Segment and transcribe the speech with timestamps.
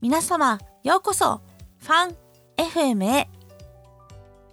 [0.00, 1.40] 皆様ようこそ
[1.78, 2.16] ファン
[2.56, 3.28] FM へ。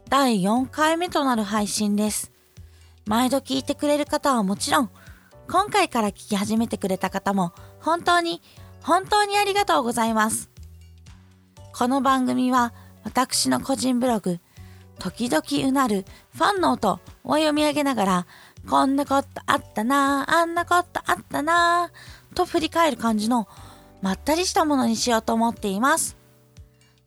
[0.10, 2.32] 第4回目となる配信です。
[3.06, 4.90] 毎度聞いてくれる方はもちろん
[5.48, 8.42] 今回から聞き始めてくれた方も本当に
[8.82, 10.50] 本当にありがとうございます。
[11.78, 12.74] この番組は
[13.04, 14.40] 私の個人ブログ
[14.98, 18.28] 時々うなるファンの音を読み上げながら
[18.68, 21.92] こんなことあったなあんなことあったな
[22.34, 23.48] と振り返る感じの
[24.06, 26.16] まったりしたものにしようと思っています。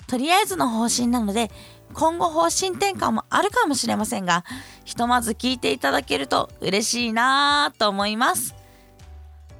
[0.08, 1.48] とりあえずの方針なので、
[1.94, 4.44] 今後方針転換もあるかもしれませんが、
[4.84, 8.56] ひとまず聞いていただけると嬉しいなぁと思います。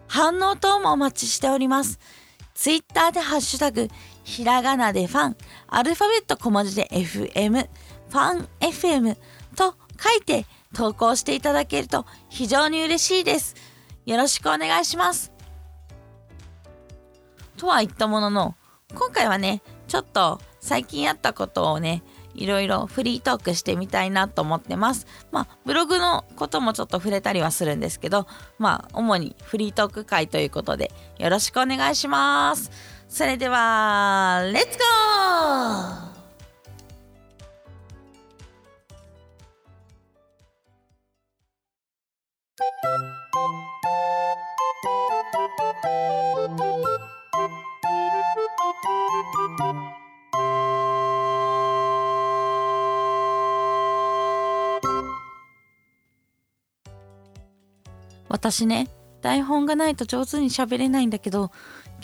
[0.09, 2.01] 反応等もお待ちしております。
[2.55, 3.89] Twitter でハッシュタグ、
[4.25, 5.37] ひらがなでファン、
[5.69, 7.69] アルファベット小文字で FM、
[8.09, 9.17] ファン FM
[9.55, 10.45] と書いて
[10.75, 13.55] 投稿していただけると非常に嬉しいです。
[14.07, 15.38] よろしくお願いします。
[17.59, 18.55] とは言ったものの
[18.95, 22.03] 今回はねちょっと最近あったことをね
[22.35, 25.07] いろいろフリートークしてみたいなと思ってます。
[25.33, 28.27] まあブログのこともちょっと触れたりはするんですけど
[28.59, 32.71] まあ主にフリートーク会ということでよろしくお願いします。
[33.09, 47.18] それではレッツゴー
[58.29, 58.89] 私ね
[59.21, 61.51] 台本がないと上手に喋れないんだけど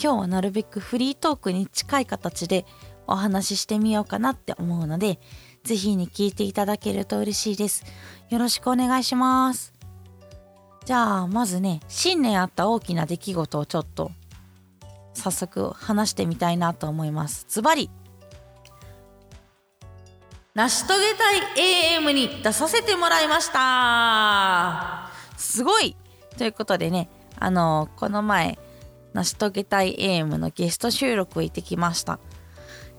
[0.03, 2.67] 今日はなるべくフリートークに近い形で
[3.07, 5.21] お話ししてみようかなって思うので
[5.63, 7.85] 是非に聞いていただけると嬉しいです。
[8.29, 9.73] よろしくお願いします。
[10.85, 14.11] じゃあまずね新年あった大きな出来事をちょっと
[15.15, 17.47] 早速話してみたいなと思います。
[17.49, 17.91] ズバリ。
[20.55, 25.11] 成し遂げたい AM に出させてもらいました。
[25.37, 25.97] すごい。
[26.37, 27.09] ということでね
[27.39, 28.59] あのこの前
[29.13, 32.19] 成し遂げたい AM のゲスト収録を行ってきました。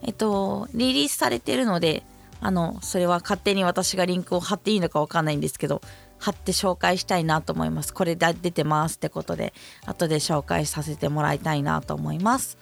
[0.02, 2.04] えっとリリースされてるので
[2.42, 5.82] あのそれは勝手に私がリンクを貼っていいのかわかんないんですけど
[6.20, 7.94] 貼って紹介したいなと思います。
[7.94, 9.54] これで出てますってことで
[9.86, 12.58] 後で紹介させてもらいたいなと思います。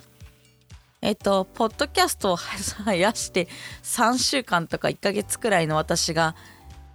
[1.01, 3.47] えっとポッドキャストを生やして
[3.83, 6.35] 3週間とか1ヶ月くらいの私が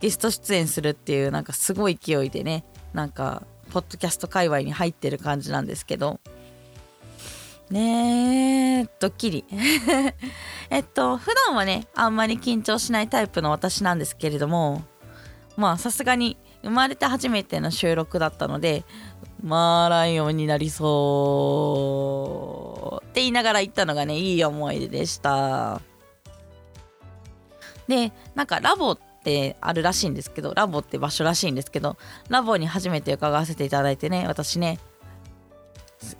[0.00, 2.64] ゲスト出演するっていうなんかすごい勢いでね
[2.94, 6.20] なんかポッドキャスト界隈に入ってる感じなんですけど。
[7.70, 9.44] ねえドッキリ。
[10.70, 14.82] えっと普段はねあんまり緊張しないタイプの私なんですけれども
[15.56, 18.84] まあさすがに生まれて初めての収録だったので
[19.42, 20.90] マーライオンになりそ
[23.02, 25.80] うって言いながら行ったのがねいい思い出でした。
[27.88, 31.96] でなんかラボってあるらしいんですけどラボって場所らしいんですけど
[32.28, 34.78] ラボに初めて伺わせていただいてね私ね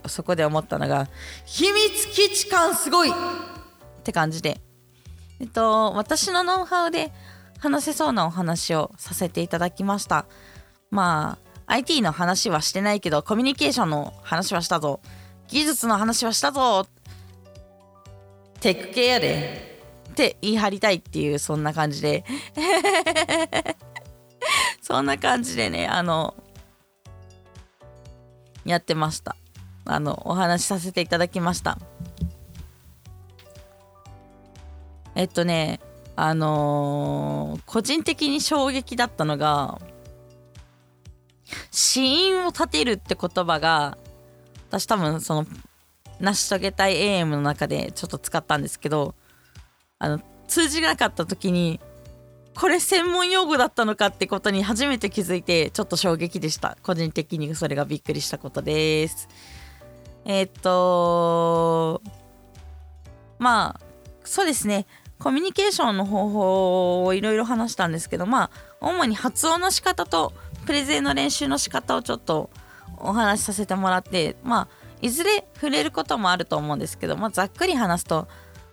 [0.06, 1.08] そこで思ったのが
[1.44, 3.12] 秘密基地感すごいっ
[4.02, 4.62] て感じで。
[5.40, 7.12] えっと私のノウハウで
[7.58, 10.26] 話せそうなお話をさせていただきました。
[10.90, 15.00] まあ IT の話はしてないけどコミュニケーションの話はしたぞ。
[15.48, 16.86] 技術の話はしたぞ。
[18.60, 19.80] テック系やで
[20.10, 22.24] って言い張りたいっていうそんな感じで。
[24.80, 26.34] そんな感じでねあの
[28.64, 29.36] やってました。
[29.84, 31.78] あのお話しさせていただきました。
[35.14, 35.80] えっとね
[36.20, 39.80] あのー、個人的に衝撃だったのが
[41.70, 43.96] 死因を立てるって言葉が
[44.68, 45.46] 私多分その
[46.18, 49.14] 成し遂げたい AM の中でちょっと使ったんですけど
[50.00, 51.78] あの通じなかった時に
[52.56, 56.76] これ専門用語だったのかってことに初めて気づいてちょっと衝撃でした。
[56.82, 59.28] 個人的にそれがびっくりしたことです。
[60.24, 62.02] えー、っと
[63.38, 63.80] まあ
[64.24, 64.84] そうですね。
[65.18, 68.50] コミュニケーションの方法をいろいろ話したんですけどまあ
[68.80, 70.32] 主に発音の仕方と
[70.66, 72.50] プレゼンの練習の仕方をちょっと
[72.98, 74.68] お話しさせてもらってまあ
[75.00, 78.28] いずれ触れることもあると思うんですけど、まあ、ざっくり話すと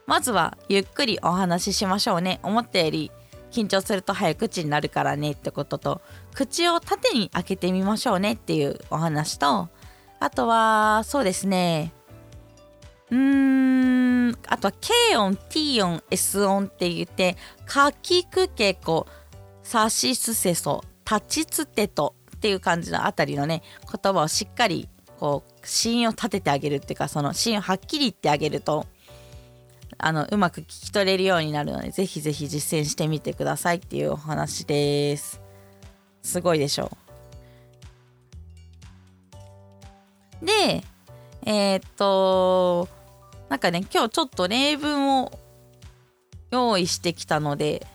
[0.07, 3.11] まずはゆっくりお話ししましょうね思ったより
[3.51, 6.01] 緊張すると早口になるからねってことと
[6.33, 9.69] 口を縦に開けてみましょうねっていうお話と
[10.19, 11.93] あとはそうですね
[13.11, 14.37] うーん。
[14.47, 19.07] あとは K 音 T 音 S 音って言ってかきくけこ
[19.63, 28.85] さしすせそ立ちつてとっていう感じのあたりのね言葉をしっかりこう芯を立ててあげるっていうかその芯をはっきり言ってあげると
[29.97, 35.41] あのうまく聞き取れるようになるのでぜひぜひ実践してみてくださいっていうお話です。
[36.21, 36.91] すごいでしょ
[40.41, 40.45] う。
[40.45, 40.83] で
[41.45, 42.89] えー、っと
[43.49, 45.31] なんかね今日ちょっと例文を
[46.51, 47.85] 用意してきたので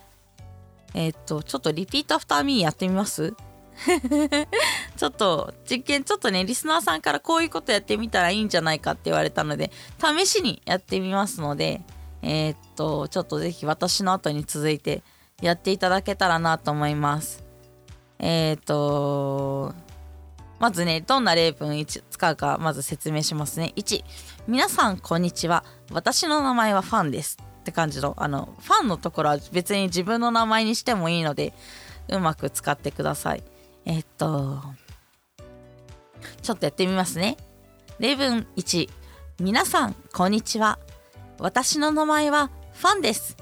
[0.93, 3.33] えー、っとちょっと repeat after me やってみます？
[4.97, 11.81] ちょっと実験ちょっとねリスナーさんからこういうことやってみたらいいんじゃないかって言われたので試しにやってみますので
[12.21, 15.01] えー、っとちょっとぜひ私の後に続いて
[15.41, 17.43] やっていただけたらなと思います。
[18.19, 19.73] えー、っと
[20.61, 24.03] まずねどんな例文1使うかまず説明しますね1
[24.47, 31.53] 皆さんこんにちは私の名前はファンですって感じのあのファンのところは別に自分の名前にしてもいいので
[32.07, 33.43] うまく使ってください
[33.85, 34.61] えっと、
[36.41, 37.37] ちょっとやってみますね。
[37.99, 38.89] 例文1、
[39.39, 40.77] 皆さん、こんにちは。
[41.39, 43.37] 私の名前はファンです。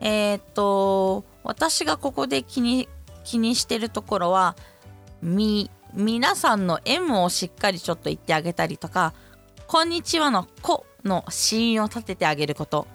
[0.00, 2.88] えー、っと、私がここで気に
[3.24, 4.56] 気にしてるところは、
[5.20, 9.14] み、皆さんの M をしっかりちょっと言ってあげたりとか、
[9.66, 12.86] こんにちはのこの子音を立ててあげること。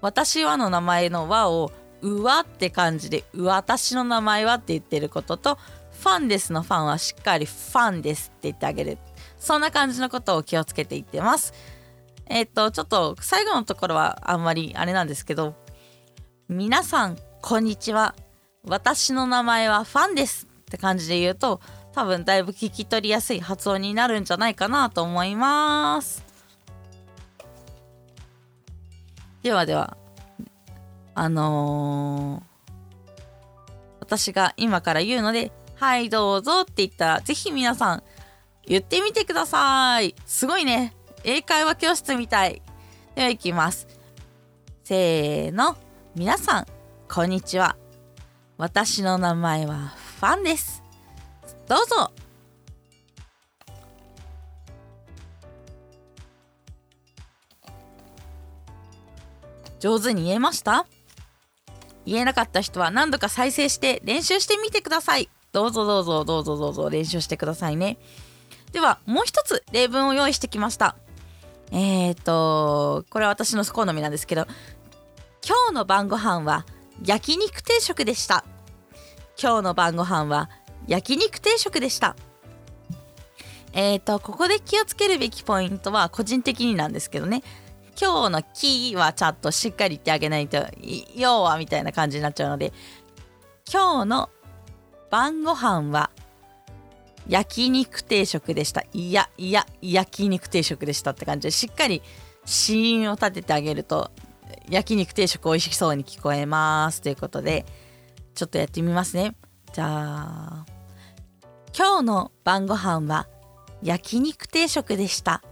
[0.00, 5.58] 私はの名前の和をうわって感じで、私の名前はって言ってることと、
[6.00, 8.98] ファンですのファンはしっかりファンですって言ってあげる。
[9.38, 11.52] そんな感じのことを気をつけていってます。
[12.26, 15.54] えっ、と、ちょっと最後のところはあんまりあれなんですけど、
[16.48, 18.14] 皆さん、こんにちは。
[18.64, 21.60] 私の名前はファンですって感じで言うと、
[21.92, 26.24] 多分だいぶ聞き取りやすい発音になるんじゃないかなと思います。
[29.42, 29.96] ではでは、
[31.14, 33.16] あのー、
[34.00, 38.02] 私が今から言うのではいどうぞって言ったら、ぜひ皆さん
[38.66, 40.14] 言ってみてください。
[40.26, 40.94] すごいね。
[41.24, 42.62] 英会話教室みたい。
[43.14, 43.88] では行きます。
[44.84, 45.76] せーの。
[46.14, 46.66] 皆さん、
[47.08, 47.76] こんにちは。
[48.58, 50.79] 私の名前はファンです。
[51.70, 52.10] どうぞ。
[59.78, 60.84] 上手に言えました？
[62.04, 65.30] 言えなかった人は何度か再生して練習してみてください。
[65.52, 67.98] どうぞどうぞどうぞどうぞ練習してくださいね。
[68.72, 70.96] ではもう一つ例文を用意してきました。
[71.70, 74.48] えっ、ー、とこれは私の好みなんですけど
[75.46, 76.66] 今日の晩ご飯は
[77.04, 78.44] 焼肉定食でした。
[79.40, 80.50] 今日の晩ご飯は
[80.90, 82.16] 焼肉定食でした。
[83.72, 87.44] え、ー、とここで気をつけるべきポイントは個人的になんですけどね
[88.00, 90.66] 今日の「キー」はちゃんとしっかり言ってあげないと
[91.14, 92.72] 「要は」みたいな感じになっちゃうので
[93.72, 94.30] 今日の
[95.08, 96.10] 晩ご飯は
[97.28, 98.84] 焼肉定食でした。
[98.92, 102.02] いや、いや、焼肉定食でしたって感じで、しっかり
[102.44, 104.10] 死因を立ててあげると、
[104.68, 107.02] 焼肉定食美味しそうに聞こえます。
[107.02, 107.66] ということで、
[108.34, 109.36] ちょっとやってみますね。
[109.72, 110.66] じゃあ、
[111.82, 113.26] 今日の晩ご飯は
[113.82, 115.42] 焼肉定食でした。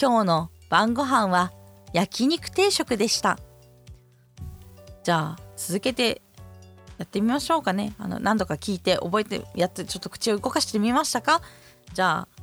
[0.00, 1.50] 今日の晩ご飯は
[1.92, 3.36] 焼肉定食でした。
[5.02, 6.22] じゃあ、続けて
[6.98, 7.94] やってみましょうかね。
[7.98, 11.42] あの何度か聞いて覚えてやってちょっと口を動かしてみましたか？
[11.94, 12.42] じゃあ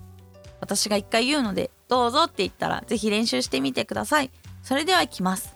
[0.59, 4.31] 私が一回言うのでどうぞって言ったら是非練習してみてください。
[4.63, 5.55] それではいきます。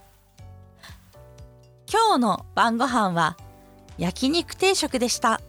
[1.92, 3.36] 今日の晩ご飯は
[3.98, 5.42] 焼肉定食でした。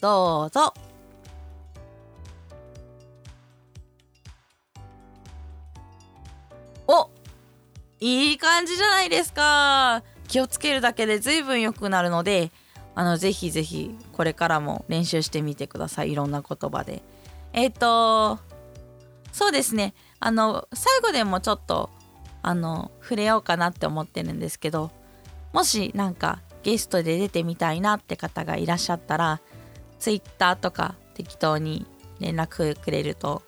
[0.00, 0.72] どうぞ。
[6.86, 7.10] お
[8.00, 10.02] いい感じじゃないですか。
[10.28, 12.50] 気をつけるだけで随分良くなるので
[12.94, 16.12] あのぜひぜひこれからも練習してみてください。
[16.12, 17.02] いろんな言葉で。
[17.52, 18.38] えっ、ー、と
[19.32, 19.94] そうですね。
[20.20, 21.90] あの最後でもちょっと
[22.42, 24.90] あの触れようかなって思ってるんですけど
[25.52, 29.40] もしなんかゲストで出てみたいなって方がいらっしゃったら
[29.98, 31.86] Twitter とか適当に
[32.20, 33.42] 連絡くれると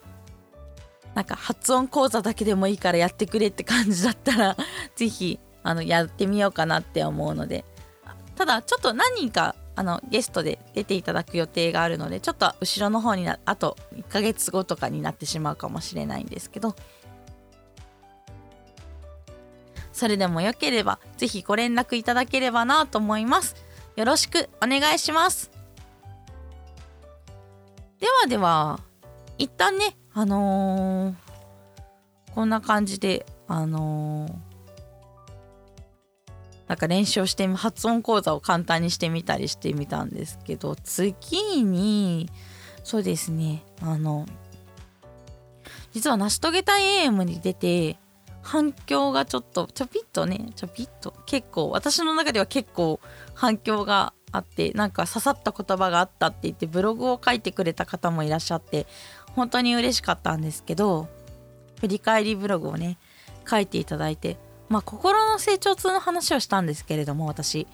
[1.14, 4.56] なんか発音講座だけでもいいからやってくれって感じだったら
[4.96, 7.64] 是非あのやってみようかなって思うので。
[8.36, 16.74] ただちょっと何人かあのゲストで出ていただく予定があるのでちょっと後ろの方になあと1ヶ月後とかになってしまうかもしれないんですけど。
[19.92, 23.56] それでもよければ是非ご連絡いただければなと思います。
[23.96, 25.59] よろしくお願いします。
[28.00, 28.80] ではでは
[29.38, 34.50] 一旦ねあのー、こんな感じであのー
[36.70, 42.30] なんか練習をして発音講座を簡単にしてみたりしてみたんですけど次に
[42.84, 44.24] そうですねあの
[45.90, 47.96] 実は成し遂げたい AM に出て
[48.40, 53.00] 反響がちょっとちょぴっとねちょぴっと結構私の中では結構
[53.34, 58.86] 反響があってなんか刺さった言葉があったって言ってブログを書いてくれた方もいらっしゃって
[59.34, 61.08] 本当に嬉しかったんですけど
[61.80, 62.98] 振り返りブログをね
[63.48, 64.36] 書いていただいて
[64.68, 67.66] まあ心の成長痛の話をしたんですけれども私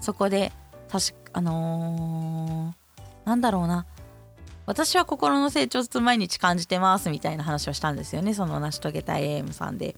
[0.00, 0.52] そこで
[0.90, 3.86] 確かあのー、なんだろうな
[4.66, 9.94] 私は心の成長痛毎日感じてますみたいな話をしたんですよねその成し遂げたい AM さんで。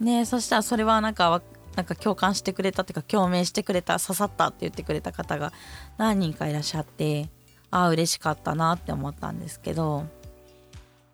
[0.00, 1.42] ねそしたらそれはなんか
[1.76, 5.52] なんか共感してくれたっていうか共鳴してくれた刺さったって言ってくれた方が
[5.98, 7.28] 何人かいらっしゃって
[7.70, 10.06] ああ嬉しかったなって思ったんですけど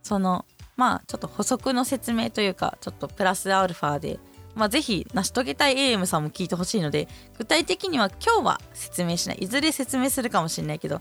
[0.02, 4.18] そのまあちょっと補足の説明というかちょっとプラスアルファで
[4.54, 11.00] まあ、ぜひ成し遂げたい AM さんも聞いてほしいので具体的には今日は説明しないいずれ説明するかもしれないけど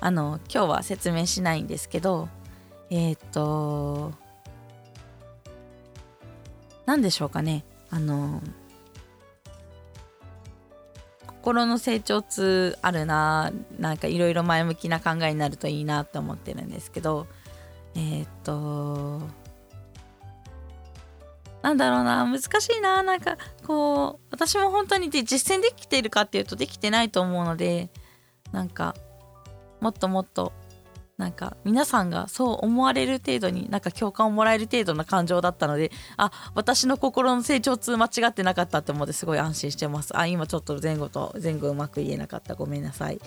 [0.00, 2.30] あの今日は説明しないんですけど
[2.88, 4.14] えっ、と
[6.86, 7.66] 何でしょうかね。
[7.90, 8.40] あの
[11.38, 17.26] 心の成長痛あるななんかいろいろ前向きな考えになるといいなと思ってるんですけど
[17.94, 19.22] えっ、と
[21.62, 27.88] なんだろうな難しいななんかこう私も本当にで実践できているかっていうとできてないと思うので
[28.52, 28.94] なんか
[29.80, 30.52] もっともっと
[31.18, 40.16] なんか皆さんがそう思われる程度になんか共感をもらえる程度な感情だったのであ私の心の成長痛間違ってなかったって思ってすごい安心してます。
[40.16, 42.54] あ今ちょっと前後と前後うまく言えなかった。
[42.54, 43.20] ごめんなさい。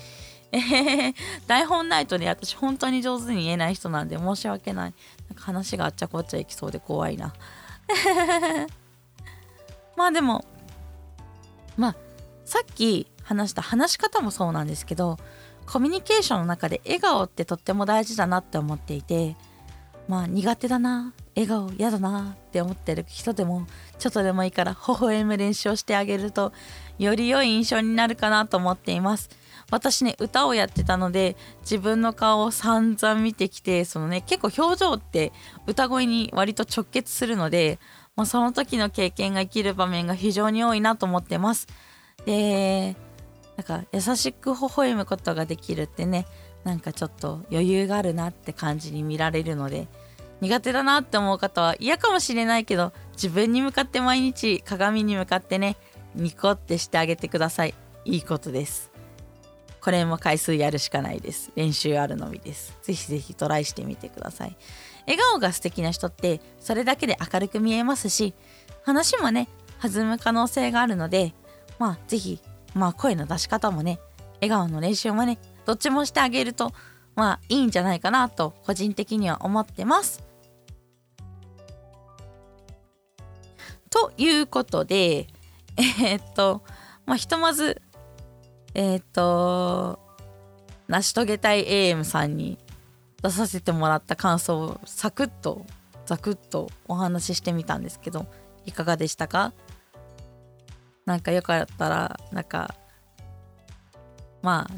[0.54, 1.14] えー、
[1.48, 4.94] 台本ないとね私本当に上手に言えない人なんで申し訳ない。
[5.30, 7.34] なんか話があっちゃこっちゃいきそうで怖いな。
[9.98, 10.46] まあでも
[11.76, 11.96] まあ
[12.46, 15.18] さっき話した話し方もそうなんですけど
[15.72, 19.38] コミュニケーションの中で笑顔ってとっても大事だなって思っていて
[20.10, 23.66] まあ苦手だな笑顔嫌だなって思ってる人でも
[23.98, 26.52] ちょっとでもいいから微笑む練習をしてあげると
[27.00, 29.30] より良い印象になるかなと思っています。
[29.70, 35.32] 私ね歌をやってたので自分の顔を散々見てきてそのね結構表情って
[35.68, 37.80] 歌声に割と直結するので、
[38.18, 41.68] まあ、その時の経験が生きる場面が非常に多いなと思ってます。
[42.26, 42.98] で
[43.62, 46.26] なんか優しく微笑むことができるってね
[46.64, 49.88] なんかちょっと余裕があるなって感じに見られるので
[50.42, 55.78] 苦手だなって思う方は嫌かもしれないけど自分に向かって毎日鏡に向かってね
[56.16, 57.76] ニコってしてあげてください
[58.06, 58.92] いいことです
[59.82, 61.52] これも回数やるしかないです。
[61.56, 62.78] 練習あるのみです。
[62.84, 64.56] ぜひぜひトライしてみてください。
[65.08, 68.36] 笑顔が素敵な人ってそれだけで明るく見えますし、
[68.84, 69.48] 話もね、
[69.82, 71.34] 弾む可能性があるので、
[71.80, 72.40] まあぜひ、
[72.74, 74.00] まあ声の出し方もね、
[74.36, 76.74] 笑顔の練習もね、どっちもしてあげると、
[77.16, 80.24] まあいいんじゃないかなと個人的には思ってます。
[83.90, 85.28] ということで、
[85.78, 86.64] えー、っと、
[87.06, 87.82] まあひとまず
[88.74, 90.00] えっ、と
[90.88, 92.58] 成し遂げたい AM さんに
[93.22, 95.66] 出させてもらった感想をサクッと
[96.06, 98.26] ザクッとお話ししてみたんですけど
[98.66, 99.54] いかがでしたか？
[101.06, 102.76] なんかよかったらなんか
[104.42, 104.74] まあ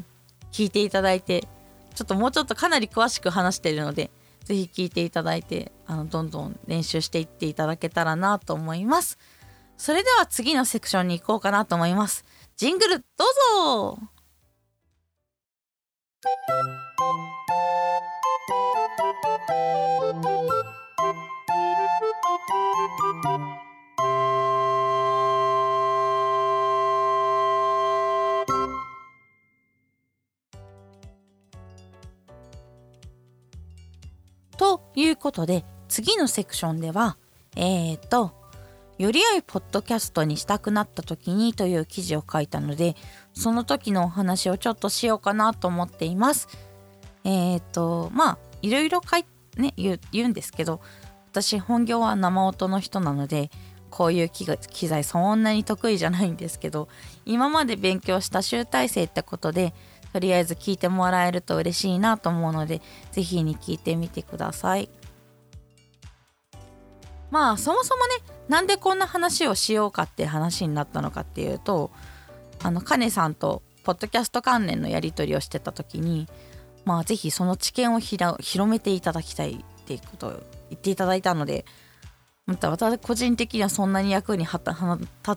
[0.52, 1.46] 聞いていただいて
[1.94, 4.10] ちょっともうちょっとかなり詳しく話してるので
[4.44, 9.18] 是非聞いていただいてあのどんどん練習していっていただけたらなと思います。
[9.76, 12.24] それでは次のセクションに行こうかなと思います。
[12.56, 13.98] ジングルどうぞ。
[34.96, 37.16] いうことで次のセクションでは
[37.56, 38.32] えっ、ー、と
[38.98, 42.94] より良いポッドキャストにしたくなった時にという記事を書いたので
[43.32, 46.48] その時のお話をちょっとしようかなと思っています。
[47.24, 49.24] えっ、ー、とまあいろいろ書い
[49.56, 50.80] ね言うんですけど
[51.30, 53.50] 私本業は生音の人なので
[53.90, 56.88] こういう機材そんなに得意じゃないんですけど
[57.24, 59.72] 今まで勉強した集大成ってことで
[60.14, 62.80] とりあえず聞いてもらえると嬉しいなと思うので
[63.10, 64.88] 是非に聞いてみてください。
[67.32, 68.12] まあそもそもね
[68.46, 71.90] なんでこんな話をしようかって話になったのかっていうと
[72.62, 76.28] あのカネさんとポッドキャスト関連のやり取りをしてた時に
[76.84, 78.38] まあ是非その知見を広
[78.70, 80.30] めていただきたいっていうことを
[80.70, 81.64] 言っていただいたので
[82.46, 84.60] また私個人的にはそんなに役に立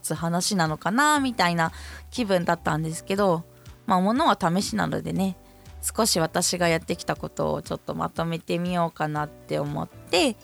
[0.02, 1.72] つ話なのかなみたいな
[2.12, 3.44] 気分だったんですけど
[3.88, 5.38] まあものは試しなのでね
[5.82, 10.36] 少し私がやってきたことをちょっとまとめてみようかなって思って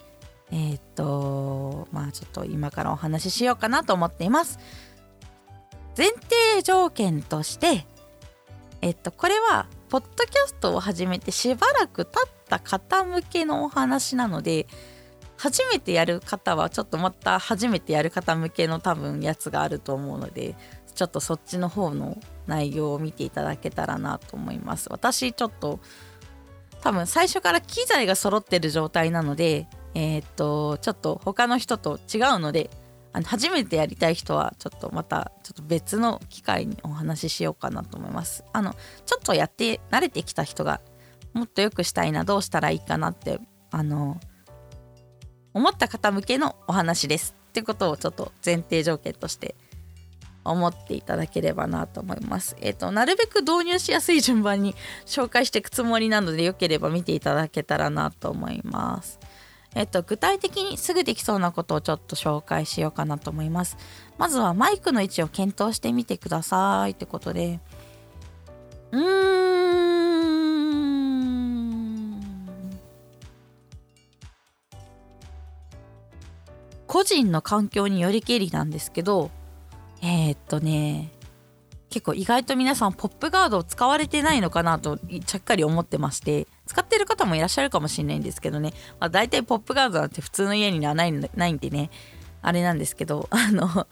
[0.52, 4.60] ええっ、とまあちょっと今からお話ししようかなと思っています。
[5.98, 7.86] 前提条件として
[8.82, 14.68] えっとこれはポッドキャストを始めてしばらく経った方向けのお話なので
[15.38, 20.56] 初めてやる方はちょっとまた初めてやる方向けの多分やつがあると思うので
[20.96, 24.88] ちょっとそっちの方の内容を見ていただけたらなと思います。
[24.92, 25.80] 私ちょっと
[26.82, 32.70] 多分最初から機材が揃ってる状態なのでえー、っとちょっと他の人と違うので
[33.14, 38.44] あの初めてやりたい人はちょっとまたちょっと別の機会にお話ししようかなと思います。
[38.54, 40.82] あのちょっとやって慣れてきた人が
[41.34, 43.40] もっと良くしたいなどうしたらいいかなって
[43.72, 44.20] あの
[45.54, 47.36] 思った方向けのお話です。
[47.50, 49.56] ってことをちょっと前提条件として
[50.44, 52.56] 思っていただければなと思います。
[52.60, 59.20] えっ、ー、と、なるべく導入しやすい順番に紹介していくつもりなので、よければ見ていただけたらなと思います。
[59.76, 63.78] えっ、と、具体的にすぐできそうなことをちょっと紹介しようかなと思います。
[64.18, 67.60] まずはマイクの位置を検討してみてくださいってことで、
[68.92, 69.34] うーん。
[76.94, 79.32] 個人の環境によりけりなんですけど、
[80.04, 81.12] えー、っとね
[81.90, 91.90] 結構意外と皆さんポップガードを使われてないのかなとちゃっかり思ってまして使ってる方もいらっしゃるかもしれないんですけどね、まあ、大体ポップガードなんて普通の家にはないないんでね。
[92.46, 93.88] あれなんですけど あの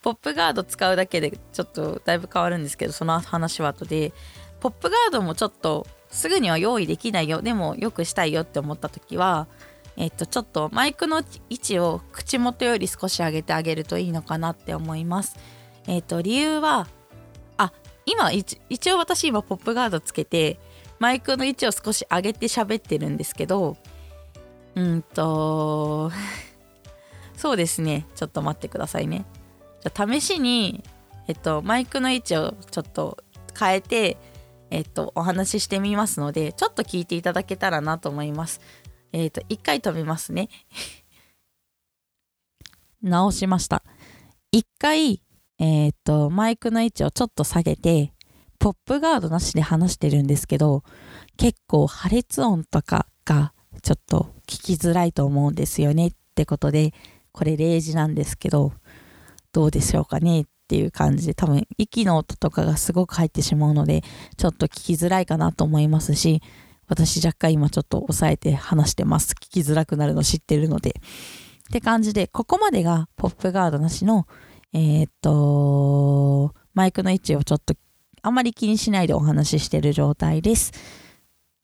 [0.00, 4.12] ポップガード使うだけでちょっとだいぶ変わるんですけどその話は後で。
[4.58, 7.42] ポップガードもちょっとすぐには用意できないよ。
[7.42, 9.48] でもよくしたいよって思った時は
[9.96, 15.36] えっとちょっとマイクの位置を口元より少し上げてあげるといいのかなって思います。
[15.86, 16.86] えっ、ー、と理由は
[17.56, 17.72] あ
[18.04, 18.58] 今一
[18.92, 20.58] 応私今ポップガードつけて
[20.98, 23.76] マイクの位置を少し上げて喋ってるんですけど
[24.74, 26.10] うんと
[27.36, 28.06] そうですね。
[28.14, 29.26] ちょっと待ってくださいね。
[29.82, 30.82] じゃ試しに
[31.28, 33.18] えっとマイクの位置をちょっと
[33.58, 34.16] 変えて
[34.70, 38.60] えっとお話ししてみますのでちょっと聞いていただけたらなと思います。
[39.12, 40.48] えっと一回止めますね。
[43.02, 43.82] 直しました。
[44.52, 45.22] 一回
[45.58, 48.12] えっ、と、マイクの位置をちょっと下げて、
[48.58, 50.82] ポップガードなしで話してるんですけど、
[51.36, 56.92] 結構破裂音とかがちょっと聞きづらいと思うんですよねってことで、
[57.32, 58.72] これ例示なんですけど、
[59.52, 64.02] どうでしょうかねっていう感じで、多分息の音とかがすごく入ってしまうので、
[64.36, 66.42] ちょっと聞きづらいかなと思いますし、
[66.88, 69.32] 私若干今ちょっと抑えて話してます。
[69.32, 70.90] 聞きづらくなるの知ってるので。
[70.90, 70.92] っ
[71.72, 74.26] て感じで、ここまでがポップガードなしの
[74.72, 77.74] えー、っと、マイクの位置をちょっと
[78.22, 80.72] あんまり気にしないでお話ししてる状態です。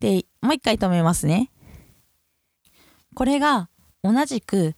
[0.01, 1.51] で、もう一回止めますね。
[3.15, 3.69] これが
[4.03, 4.75] 同じく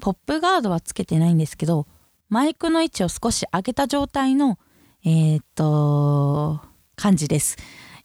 [0.00, 1.86] ポップガードはつけてないんですけど、
[2.28, 4.58] マイクの位置を少し上げた状態の、
[5.04, 6.60] えー、っと、
[6.94, 7.56] 感じです。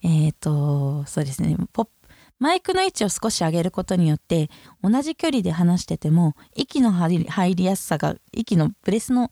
[0.01, 1.55] えー、っと、そうですね。
[1.71, 1.87] ポッ
[2.43, 4.49] マイクの位置を少し上げることによって
[4.83, 7.25] 同じ距離で話してても息の入
[7.55, 9.31] りやすさが息のブレスの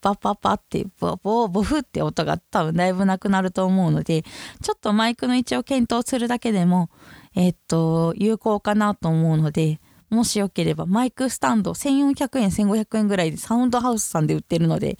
[0.00, 4.22] パパパってボボボフって音が多分だいぶなくなると思うので
[4.62, 6.90] ちょっとマイクの位置を検討するだけでも
[7.34, 14.96] え、っと有効かなと思うのでもしよければマイクスタンド1400円1500円ぐらいでサウンドハウスさんで売ってるので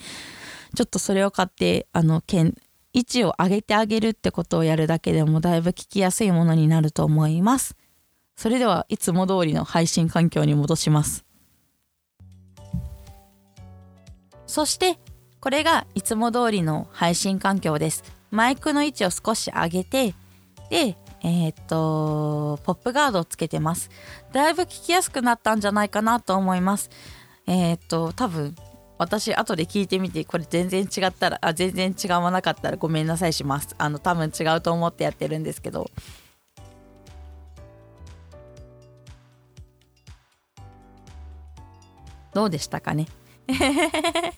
[0.75, 2.21] ちょっとそれを買ってあの
[2.95, 7.77] 位置を上げてあげるってことをやるだけでもだいぶ聞きやすいものになると思います。
[8.37, 11.25] それではいつも通りの配信環境に戻します。
[14.47, 14.99] そして
[15.41, 18.05] これがいつも通りの配信環境です。
[18.31, 20.15] マイクの位置を少し上げて
[20.71, 23.91] でえー、っとポップガードをつけてます。
[24.33, 26.91] だいぶ聞きやすくなったんじゃないかなと思います。
[27.49, 28.55] えー、っと多分
[28.97, 33.75] 私後で聞いてみてこれ全然違ったらあ全然違わなかったらごめんなさいします。
[33.79, 35.91] あの多分違うと思ってやってるんですけど。
[42.33, 43.07] どうでしたかね？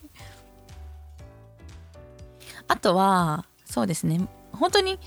[2.69, 4.27] あとはそうですね。
[4.53, 4.99] 本当に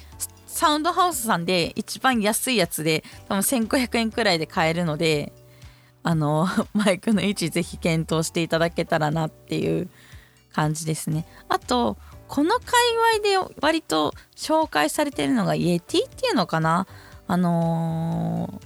[0.46, 5.32] サウンドハウスさんで一番安いやつで多分1500円くらいで買えるので
[6.04, 9.90] あの マイクの位置ぜひ検討していただけたらなっていう
[10.54, 16.86] 感じですねあとこの界隈で割と紹介されてるのがイエティっていうのかな？
[17.28, 18.60] あの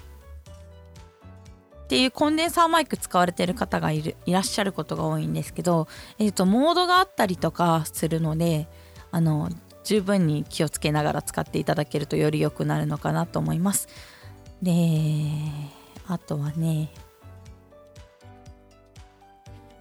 [0.45, 5.87] ー、っていうコンデンサーマイク使われてる方がいるいらっしゃることが多いんですけど、
[6.19, 8.67] えーと、モードがあったりとかするので
[9.11, 9.49] あの
[9.83, 13.87] 十分に気をつけながら使っていただけるとより良くなるのかなと思います。
[14.61, 14.71] で
[16.07, 16.89] あとはね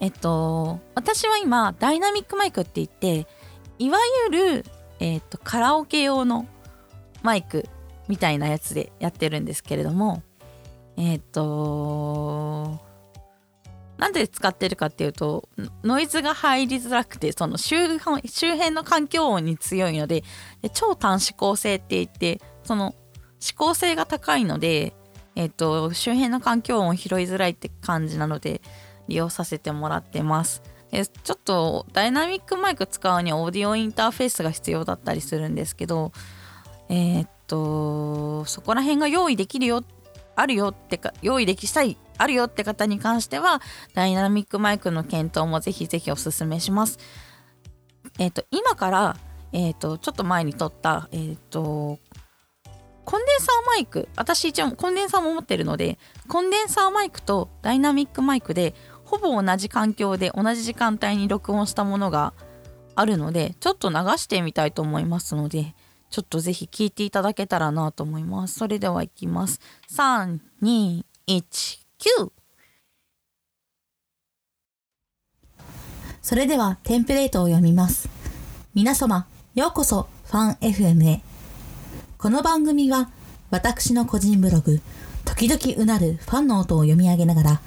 [0.03, 3.29] えっと私は今ダイナミックマイクって言って
[3.79, 3.99] いわ
[4.31, 4.65] ゆる、
[4.99, 6.47] えっと、カラオケ用の
[7.23, 7.67] マイク
[8.09, 10.25] みたいなやつでやってるんですけれども
[10.97, 12.81] えっと
[13.97, 15.49] なんで使ってるかっていうと
[15.85, 20.25] ノイズが入りづらくてその周辺の環境音に強いので
[20.63, 22.97] で超短指向性って言ってその
[23.41, 24.95] 指向性が高いので、
[25.37, 28.63] えっと、周辺の環境音を拾いづらいって感じなので
[29.09, 30.63] 利用させてもらってます。
[30.91, 36.13] でちょっとダイナミックマイク使うにはオーディオインターフェースが必要だったりするんですけど
[36.91, 39.83] えー、っとそこら辺が用意できるよ
[40.37, 43.61] あるよってか用意できしたいあるよって方に関しては
[43.95, 46.99] ダイナミックマイクの検討もぜひぜひおすすめします。
[48.19, 49.17] えっ、と今から、
[49.53, 51.99] えっ、とちょっと前に撮ったえっ、と
[53.05, 58.75] コンデンサーマイク私一応コンデンサーも持ってるのでコンデンサーマイクとダイナミックマイクで
[59.13, 62.33] ほぼ同じ環境で同じ時間帯に録音したものが
[62.95, 65.75] あるのでちょっと流してみたいと思いますので
[66.09, 72.33] ちょっとぜひ聞いていただけたらなと思いますそれではいきます321 9
[76.23, 78.09] それではテンプレートを読みます。
[78.75, 81.21] 皆様、ようこそファン FM へ。
[82.17, 83.11] この番組は
[83.51, 84.81] 私の個人ブログ、
[85.25, 87.61] 時々うなるファンの音を読み上げながら、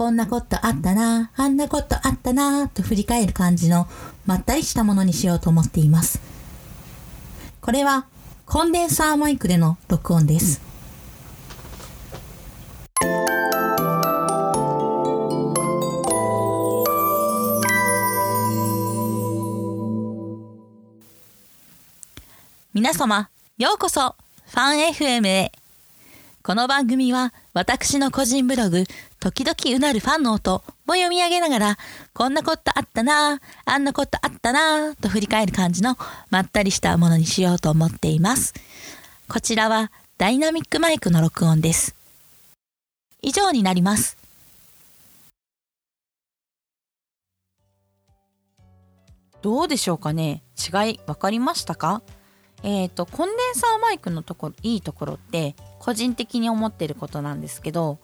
[0.00, 3.86] こんなことあったな、あんなことあったな、と振り返る感じの
[4.24, 6.22] まったりしたものにしようと思っています。
[7.60, 8.06] これは
[8.46, 10.62] コンデンサーマイクでの録音です。
[22.72, 25.52] 皆様、ようこそ、ファン FM へ。
[26.42, 28.84] この番組は、私の個人ブログ、
[29.20, 31.78] 時々うなるファンの音を読み上げながら、
[32.14, 35.96] こんなことあったなあんなことあったなと振り返る感じの、
[36.30, 38.54] まったりしたものにしようと思っています。
[39.28, 41.94] こちらは、ダイナミックマイクの録音です。
[43.20, 44.16] 以上になります。
[49.42, 50.42] どうでしょうかね？
[50.56, 52.02] 違い分かりましたか？
[52.62, 57.98] えーと、コンデンサーマイクのとこいいところって個人的に思ってることなんですけど、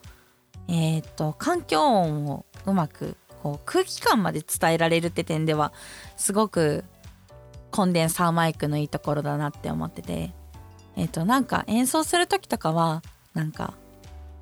[0.69, 5.73] えーと、環境音をうまくこう空気感まで伝えられるって点では
[6.17, 6.85] すごく
[7.71, 10.33] コンデンサーマイクのいいところだなって思ってて、
[10.97, 13.03] えーと、となんか演奏する時とかは
[13.35, 13.75] なんか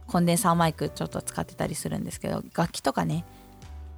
[0.07, 3.25] コンデンサーマイクちょっと使ってたりするんですけど楽器とかね。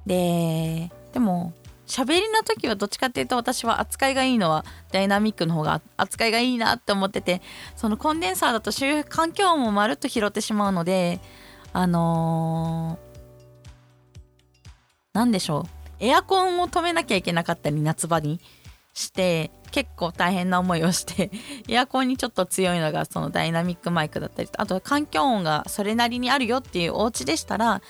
[0.05, 1.53] ででも
[1.85, 7.41] 喋りの時はどっちかっていうと私は扱いがいいのはダイナミックの方が扱いがいいなって思ってて
[7.75, 11.21] そのコンデンサーだと周環境音もまるっと拾ってしまうので
[11.73, 12.99] あの
[15.13, 18.39] 何、ー、でしょうエアコンを止めなきゃいけなかったり夏場に
[18.93, 21.31] して結構大変な思いをして
[21.69, 27.81] エアコンにちょっと強いのがそのダイナミックマイクだったりあと環境音がそれなりにあるよっていうお家でしたら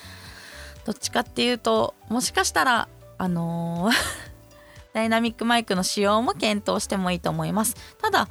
[0.84, 3.94] どっちかっていうともしかしたらあのー
[4.94, 7.76] ダイナミックマイクの使用も検討してもいいと思います。
[8.00, 8.28] ただ、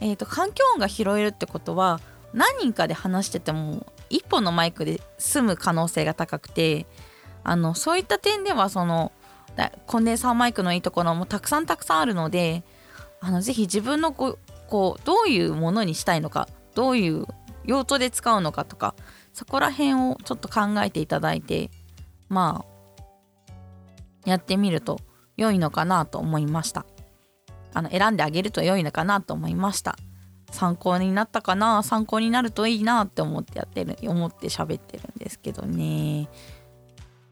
[0.00, 2.00] えーと、環境音が拾えるってことは
[2.34, 6.86] 何人かで話してても1本のマイクで済む可能性が高くて
[7.42, 9.12] あのそういった点ではその
[9.86, 12.64] コンデンサーマイクのいいところもたくさんたくさんあるので
[13.20, 17.26] あのぜひ自分のここうどういうものにしたいのかどういう
[17.64, 18.94] 用途で使うのかとか
[19.32, 21.70] そこら辺をちょっと考えていただいて
[22.28, 22.64] ま
[24.26, 25.00] あやってみると
[25.36, 26.84] 良いのかなと思いました。
[27.72, 29.96] あの選んであげると良いのかなと思いました。
[30.50, 31.82] 参考になったかな？
[31.82, 36.28] 参考になるといいなって思ってやってる思って喋ってるんですけどね。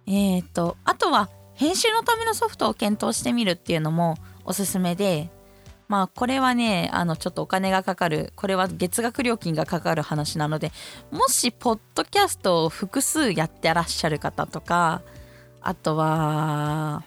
[0.06, 5.28] えっ、ー、とあとは編集のためのソフトを検討してみるっていうのもおすすめで
[5.88, 10.70] まあこれはねあのちょっとお金がかかるこれは月額料金がかかる話なので
[11.10, 15.02] もしポッドキャストを複数やってらっしゃる方とか
[15.60, 17.04] あとは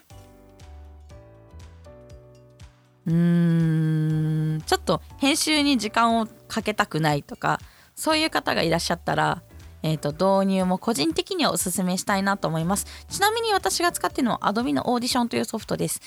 [3.04, 7.58] ちょっと編集に時間をかけたくないとか
[7.94, 9.42] そういう方がいらっしゃったら、
[9.82, 12.86] えーと、導入も個人的にはおすすめしたいなと思います。
[13.08, 16.00] ちなみに私が使っているのは Adobe のオーディションというソフトです。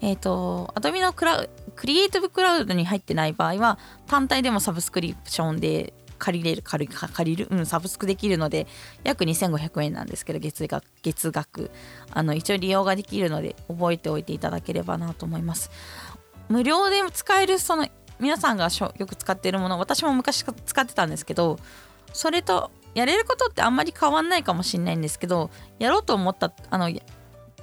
[0.00, 8.66] えっ、ー、と Adobe のクラクリエイティブクラウドに入ってない場合は単体でもサブスクリプションで借りれる借り借りる、うん、サブスクできるので
[9.02, 11.70] 約2500円なんですけど月額月額。
[12.12, 15.70] あの一応利用ができるので覚えておいていただければなと思います。
[16.50, 21.58] 無料で使えるその皆さんがよく使っているもの私も昔使ってたんですけど
[22.12, 26.90] それとやれることってあんまり変わんないかもしれないんですけどやろうと思ったあの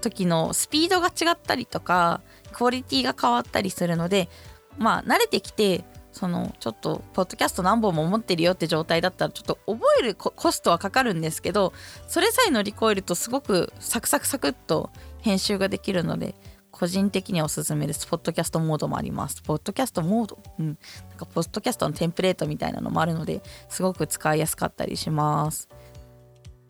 [0.02, 2.22] 時のスピードが違ったりとか
[2.54, 4.30] クオリティが変わったりするので
[4.78, 11.74] まあ慣れてきてそのちょっとポッドキャスト何本も持ってるよって状態だったらちょっと覚えるコストはかかるんですけど
[12.08, 14.90] それさえ乗り越えるとすごくサクサクサクっと
[15.22, 16.34] 編集ができるので
[16.78, 18.06] 個人的におすすめです。
[18.06, 19.42] ポッドキャストモードもあります。
[19.42, 20.78] ポッドキャストモードうん。
[21.10, 25.70] なんかポッドキャストのテンプレートみたいなのもあるのですごく使いやすかったりします。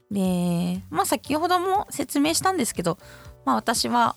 [0.09, 2.97] で、まあ先ほども説明したんですけど、
[3.43, 4.15] まあ私は、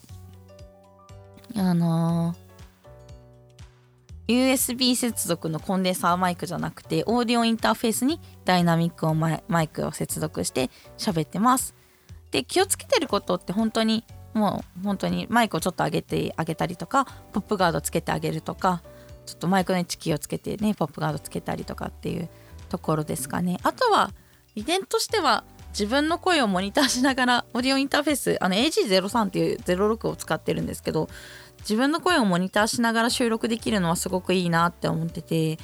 [1.57, 11.75] あのー、USB 接続のコンデンサーマイクじゃなくてオーディオインターフェースにダイナミックをマイクを接続して喋ってます。
[12.31, 18.81] で気をつけてることって本当にもう本当にマイクをちょっと上げてあげたりとかポップガードつけてあげるとか
[19.25, 22.29] ちょっとマイクの位置気をつけてねポップガードつけたりとかっていう
[22.69, 23.59] ところですかね。
[23.63, 24.11] あとは
[24.55, 31.09] 遺伝としては自分の声をモニターしながらオーディオインターフェースあの AG03 っていう06を使ってるんですけど
[31.59, 35.59] 自分の声をモニターしながら収録できるのはすごくいいなって思ってて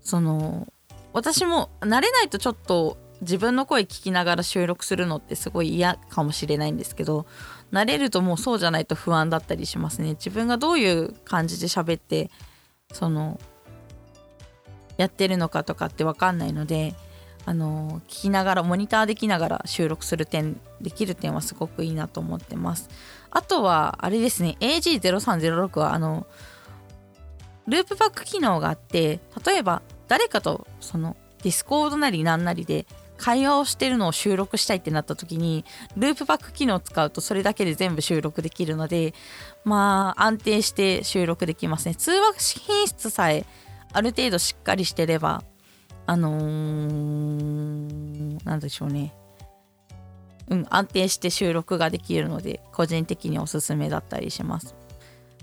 [0.00, 0.66] その
[1.12, 7.26] 私も慣れないとちょっと自分の声聞きながら収録するのってすごい嫌かもしれないんですけど
[7.72, 10.10] 慣れるともうそうじゃないと不安だったりしますね。
[10.10, 12.30] 自分がどういう感じで喋って
[12.92, 13.40] その
[14.98, 16.94] やってるのかとかって分かんないので
[17.44, 22.88] あの聞きながらモニターできながら収録する点できる点はすごくいいなと思ってます。
[23.30, 26.26] あとはあれですね AG0306 はあの
[27.66, 32.86] ループバック機能があって例えば誰かとその Discord なりなんなりで
[33.22, 35.64] 会話をしてるのを収録したいってなった時に
[35.96, 39.14] ループバック機能を使うとそれだけで全部収録できるので
[39.64, 41.94] まあ安定して収録できますね。
[41.94, 43.46] 通話品質さえ
[43.92, 45.44] ある程度しっかりしてれば
[46.04, 49.14] あのー、なんでしょうね。
[50.48, 54.74] うん安定して収録ができるので個人的におすすめだったりします。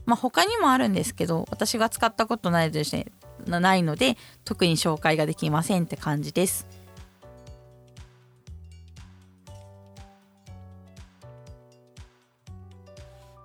[0.05, 3.05] まあ他にもあるんですけど私が使ったことないですね。
[3.47, 6.78] ないので特に紹介ができませんって感じです。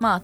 [0.05, 0.23] まあ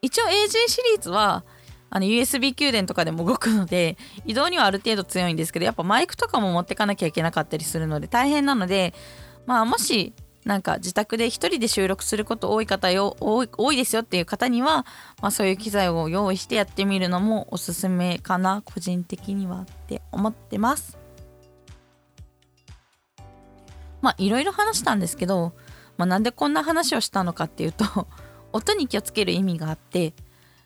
[0.00, 0.30] 一応 AG
[0.68, 1.44] シリーズは
[1.90, 8.94] あの USB 給電とかでも動くので移動にはある程度強いんですけどやっぱマイクとかも持ってかなきゃいけなかったりするので大変なので
[9.44, 10.14] まあもし
[10.46, 14.86] なんか自宅で1人で収録すること多い方よ多い多いですよっていう方には、
[15.20, 20.96] まあ、そういう機材を用意してやってみるのもおすすめかな個人的にはって思ってます。
[24.00, 25.52] まあいろいろ話したんですけど、
[25.98, 27.84] まあ、なんでこんな話をしたのかっていうと
[28.52, 30.14] 音に気をつける意味があって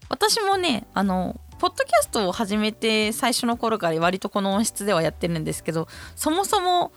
[0.08, 6.92] 私もねあのポッドキャストを始めて最初の頃から割とこの音質ではやってるんですけどそもそも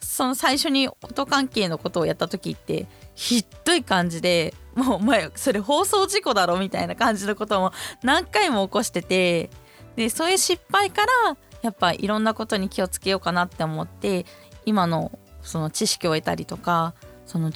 [0.00, 9.50] その最初に音関係のことをやった時ってひっどい感じでもうお前それ放送事故だろみたいな感じのことも何回も起こしてて
[9.96, 14.26] でそういう失敗からやっぱいろんなことに気をつけようかなって思って
[14.66, 16.94] 今のその知識を得たりとか
[17.26, 17.50] その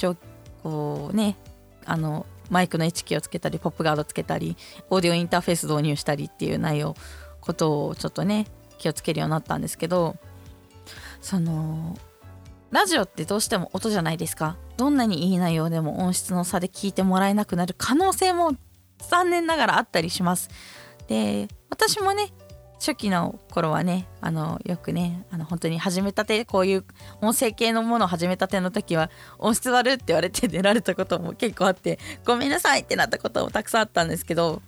[0.63, 1.37] こうね
[1.85, 4.57] あのマイクの位置気をつけたりポップガードつけたり
[4.91, 6.95] オーディオインターフェース導入したりっていう内容
[7.41, 8.47] ことをちょっとね
[8.79, 10.17] 気をつけるようになったんですけど
[11.21, 11.97] その
[12.71, 14.59] ラジオってどうしても音じゃないですか。
[14.77, 18.53] どんなにいい内容でも音質の差で聞いてもらえなくなる可能性も
[19.09, 20.51] 残念ながらあったりします。
[21.09, 22.31] で私もね
[22.79, 26.85] 初期の頃はねあのよくねあの本当に始めたてこういう
[27.21, 34.63] 音声系のものを始めたての時は音質悪って言われて出られたことも結構あってごめんなさいってなったこともたくさんあったんですけど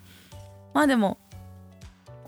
[0.74, 1.18] まあでも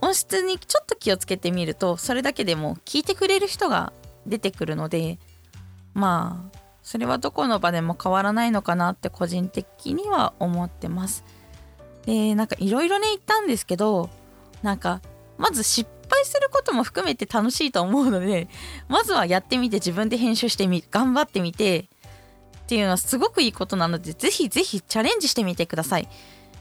[0.01, 3.92] 音質にちょっと気をつけてみるとそれだけでも聞いてくれる人が
[4.27, 5.18] 出てくるので
[5.95, 11.25] まあそれはどこの場でも変わらないのかなって個人的には思ってます。
[12.07, 14.11] でなんかいろいろね言ったんですけど
[14.62, 15.01] なんか
[15.43, 18.47] まず失敗することも含めて楽しいと思うので
[18.89, 21.89] まずはやってみて自分で編集してみ頑張ってみて
[22.61, 26.09] っていうのはすごくいいことなのでぜひぜひチャレンジしてみてください。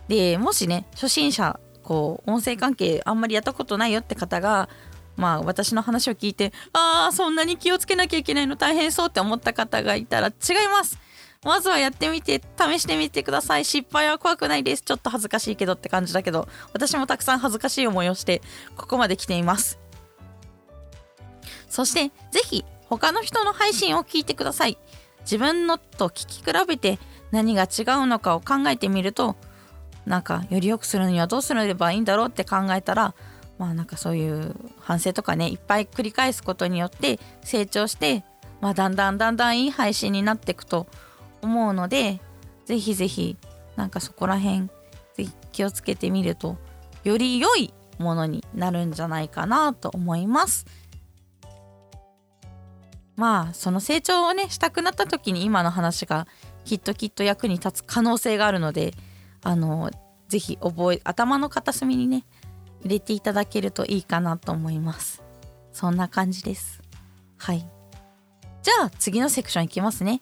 [0.08, 4.68] でもしね初心者こう音声関係あんまりやったことないよって方が
[5.16, 10.34] まあ私の話を聞いてああそんなに気をつけなきゃいけないの大変そうって思った方がいたら違い
[10.72, 10.98] ます。
[11.44, 13.66] まずはやってみて試してみてください。
[13.66, 14.84] 失敗は怖くないです。
[14.84, 18.42] ちょっと恥ずかしいけどって感じだけど私もたくさん恥ずかしい思いをして
[18.78, 19.80] ここまで来ています。
[21.68, 24.78] そしてぜひ他の人の配信を聞いてください。
[25.22, 27.00] 自分のと聞き比べて
[27.32, 29.36] 何が違うのかを考えてみると
[30.06, 33.16] なんかより良くするにはどうすればいいんだろうって考えたら
[33.58, 38.24] まあなんかそういう反省とかねいっぱい繰り返すことによって成長して、
[38.60, 40.88] まあ、だんだんだんだんいい配信になっていくと
[41.42, 42.22] 思うので
[42.66, 43.38] ぜひぜひ
[43.76, 44.68] なんかそこら辺
[45.16, 46.58] ぜひ気をつけてみると
[47.04, 50.66] より良いものになるんじゃないかなと思います。
[53.16, 56.28] まあその成長をねしたくなった時に今の話が
[56.66, 58.94] きっときっと役に立つ可能性があるので
[59.44, 59.92] あの
[60.28, 62.26] ぜひ覚え頭の片隅にね
[62.82, 65.22] 入れていただけるといいかなと思います。
[65.74, 66.82] そんな感じです。
[67.38, 67.60] はい。
[68.64, 70.22] じゃあ次のセクションいきますね。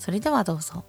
[0.00, 0.82] それではどうぞ。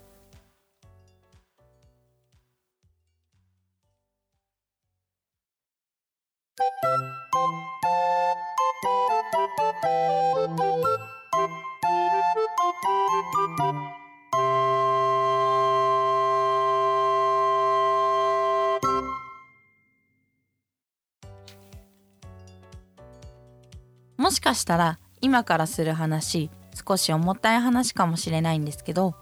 [24.18, 26.50] もしかしたら今からする話
[26.88, 29.16] 少し重たい話かもしれないんですけど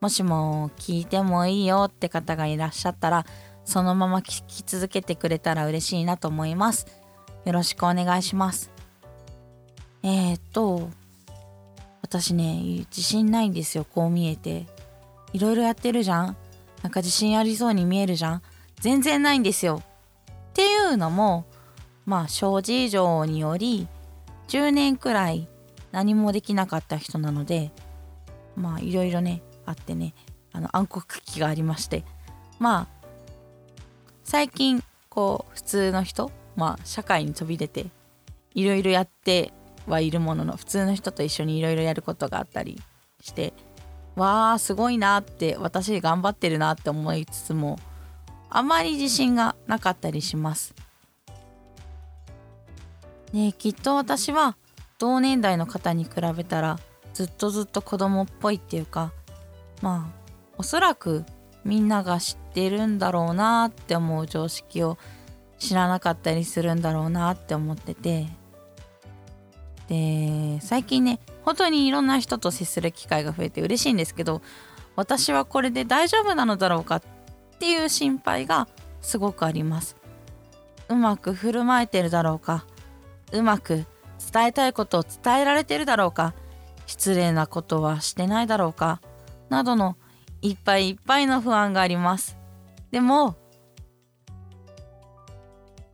[0.00, 3.24] もしも聞いてもいいよって方がいらっしゃったら
[3.64, 6.86] そのまま聞き続けてくれたら嬉しいなと思います。
[7.44, 8.70] よろしくお願いします。
[10.02, 10.90] えー、っと
[12.02, 14.66] 私ね自信ないんですよこう見えて。
[15.32, 16.36] いろいろやってるじゃん？
[16.82, 18.42] なんか自信ありそうに見えるじゃん？
[18.80, 19.82] 全然ないんですよ。
[19.82, 21.46] っていうのも
[22.04, 23.88] まあ諸事情により
[24.48, 25.48] 10年くらい
[25.92, 27.70] 何もできなかった人なので
[28.56, 30.14] まあいろいろねあってね
[30.52, 32.04] あの暗黒期がありまして
[32.58, 33.08] まあ
[34.24, 37.86] 最近こう普通の人まあ社会に飛び出て
[38.54, 39.52] いろいろやって
[39.86, 42.80] はいるものの普通の人と一緒にいろいろやることがあったり
[43.20, 43.52] して
[44.16, 47.78] わあすごいなって私頑張ってるなって思いつつも
[48.48, 50.74] あまり自信がなかったりします。
[53.32, 54.56] ねきっと私は
[54.98, 56.78] 同年代の方に比べたら
[57.12, 59.12] ずっとずっと子供っぽいっていうか
[59.82, 60.26] まあ
[60.58, 61.24] おそらく
[61.64, 64.98] みんなが知ってるんだろうなって思う常識を
[65.58, 68.26] 知らなかったりするんだろうなって思ってて。
[69.88, 74.42] で最近ね本当にいろんな人と接する機会が増えて嬉しいんですけど
[74.96, 77.02] 私はこれで大丈夫なのだろうかっ
[77.60, 78.66] ていう心配が
[79.00, 79.96] すごくあります。
[80.88, 82.64] うまく振る舞えてるだろうか
[83.32, 83.84] うまく
[84.32, 86.34] 伝えたいことを伝えられてるだろうか
[86.86, 89.00] 失礼なことはしてないだろうか
[89.48, 89.96] などの
[90.42, 92.36] いっぱいいっぱいの不安があります。
[92.90, 93.36] でも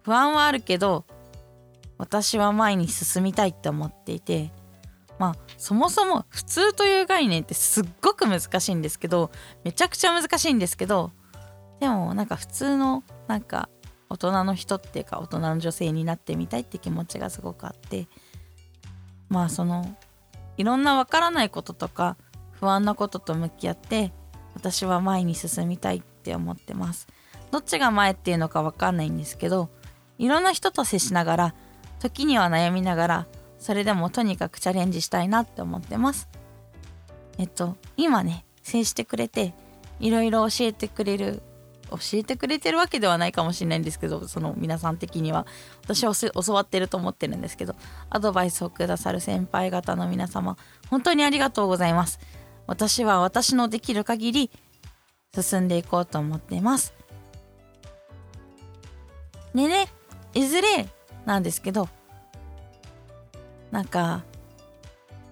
[0.03, 1.05] 不安はあるけど
[1.97, 4.51] 私は前に進みたいって思っていて
[5.19, 9.31] まあそもそも普通という概念ってすっごく難しいんですけど
[9.65, 11.13] めちゃくちゃ難しいんですけど
[11.81, 13.69] でもなんか普通のなんか
[14.13, 18.09] 大人の人っていうか大人の女性になってみたいって気持ちがすごくあって
[19.31, 19.97] まあその
[20.59, 22.19] いろんなわからないこととか
[22.53, 24.13] 不安なことと向き合って
[24.55, 27.09] 私は前に進みたいって思ってます。
[27.51, 29.71] どっちが前っていうのかわかんないんですけど
[30.19, 31.55] いろんな人と接しながら
[31.99, 33.27] 時には悩みながら
[33.59, 36.29] それでもとにかくチャレンジしたいなって思ってます。
[37.39, 39.55] えっと今ね接してくれて
[40.01, 41.43] いろいろ教えてくれる
[41.93, 45.47] 教えてくれてるわけではないかもしれないんですけどその皆さん的には。
[45.83, 47.75] 私は教わってると思ってるんですけど
[48.09, 50.57] アドバイスをくださる先輩方の皆様
[50.89, 52.19] 本当にありがとうございます。
[52.67, 54.51] 私は私のできる限り
[55.35, 56.95] 進んでいこうと思ってます。
[59.55, 59.89] でね
[60.35, 60.89] いずれ
[61.27, 61.89] なんですけど
[63.71, 64.25] なんか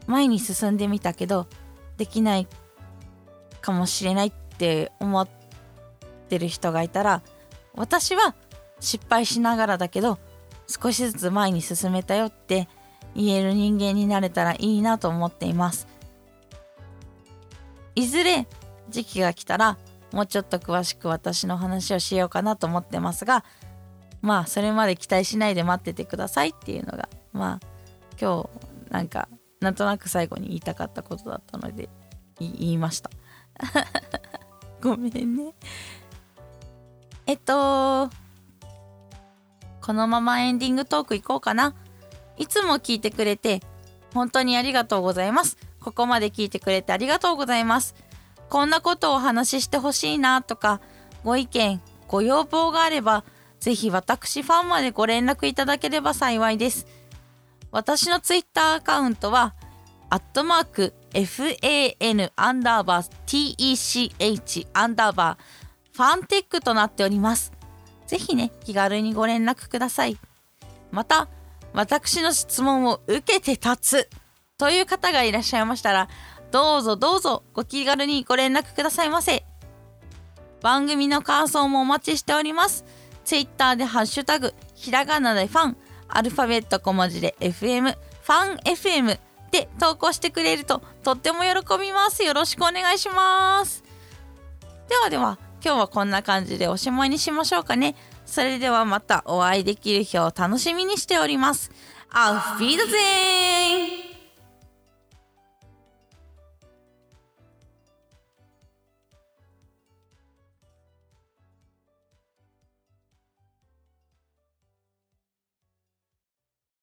[0.06, 1.46] 前に進んでみたけど
[1.96, 2.46] できない
[3.60, 5.39] かもしれないって思って
[6.30, 7.22] ってる人がいたら
[7.74, 8.36] 私は
[8.78, 10.18] 失敗しながらだけど
[10.68, 12.68] 少しずつ前に進めたよって
[13.16, 15.88] 言える人間になれたらいいなと思っています。
[17.96, 18.46] いずれ
[18.88, 19.76] 時期が来たら
[20.12, 23.44] もうちょっと詳しく私の話をしようかなと思ってますが
[24.22, 27.60] まあそれまで期待しないで待っててくださいっていうのがまあ
[28.20, 28.48] 今
[28.88, 29.28] 日なんか
[29.60, 31.88] なんとなく最後に言いたかったことだったので
[32.38, 33.10] 言いました。
[34.80, 35.54] ごめんね。
[37.30, 38.10] えっと
[39.80, 41.76] このままエンディングトークいこうかな。
[42.36, 43.60] いつも聞いてくれて
[44.12, 45.56] 本当にありがとうございます。
[45.78, 47.94] ここまで聞いてくれてありがとうございます。
[48.48, 50.80] こんなことをお話ししてほしいなとか
[51.22, 53.22] ご意見ご要望があれば
[53.60, 56.88] ぜひ私ファンまでご連絡いただければ幸いです。
[57.70, 59.54] 私のツイッターアカウントは
[60.08, 65.59] アットマーク FAN アンダーバー TECH アンダーバー
[66.00, 67.52] ファンテックとなっております。
[68.06, 70.16] ぜひね、気軽にご連絡ください。
[70.90, 71.28] また、
[71.74, 74.08] 私の質問を受けて立つ
[74.56, 76.08] という方がいらっしゃいましたら、
[76.52, 79.44] どうぞどうぞご気軽にご連絡くださいませ。
[80.62, 82.86] 番組の感想もお待ちしております
[83.24, 85.76] ツイッターでハッシュタグひらがなでファン
[86.08, 89.18] アルファベット小文字で FM ファン FM
[89.50, 93.82] で投稿してくれるととっても喜びますよろしくお願いします
[94.88, 97.94] ではでは今日はこんな感じでおしまいにしましょうかね
[98.26, 101.70] それではまたお会いできる日を楽しみにしております
[102.12, 104.09] Auf Wiedersehen!